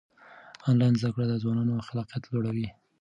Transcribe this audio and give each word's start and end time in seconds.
آنلاین 0.69 0.93
زده 1.01 1.09
کړه 1.13 1.25
د 1.27 1.33
ځوانانو 1.43 1.85
خلاقیت 1.87 2.23
لوړوي. 2.31 2.67